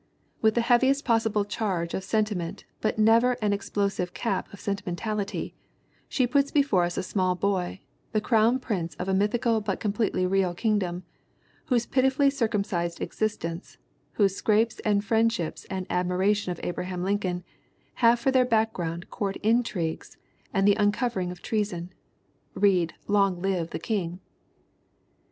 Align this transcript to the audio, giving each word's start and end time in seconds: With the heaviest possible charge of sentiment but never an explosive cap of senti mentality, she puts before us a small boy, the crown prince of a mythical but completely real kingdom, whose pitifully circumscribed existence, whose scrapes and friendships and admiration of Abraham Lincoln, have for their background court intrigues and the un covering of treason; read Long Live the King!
With 0.41 0.55
the 0.55 0.61
heaviest 0.61 1.05
possible 1.05 1.45
charge 1.45 1.93
of 1.93 2.03
sentiment 2.03 2.65
but 2.81 2.97
never 2.97 3.33
an 3.33 3.53
explosive 3.53 4.15
cap 4.15 4.51
of 4.51 4.59
senti 4.59 4.81
mentality, 4.83 5.53
she 6.09 6.25
puts 6.25 6.49
before 6.49 6.85
us 6.85 6.97
a 6.97 7.03
small 7.03 7.35
boy, 7.35 7.81
the 8.11 8.19
crown 8.19 8.57
prince 8.57 8.95
of 8.95 9.07
a 9.07 9.13
mythical 9.13 9.61
but 9.61 9.79
completely 9.79 10.25
real 10.25 10.55
kingdom, 10.55 11.03
whose 11.65 11.85
pitifully 11.85 12.31
circumscribed 12.31 12.99
existence, 12.99 13.77
whose 14.13 14.35
scrapes 14.35 14.79
and 14.79 15.05
friendships 15.05 15.65
and 15.69 15.85
admiration 15.91 16.51
of 16.51 16.59
Abraham 16.63 17.03
Lincoln, 17.03 17.43
have 18.01 18.19
for 18.19 18.31
their 18.31 18.43
background 18.43 19.11
court 19.11 19.35
intrigues 19.43 20.17
and 20.51 20.67
the 20.67 20.77
un 20.77 20.91
covering 20.91 21.29
of 21.29 21.43
treason; 21.43 21.93
read 22.55 22.95
Long 23.07 23.39
Live 23.39 23.69
the 23.69 23.77
King! 23.77 24.19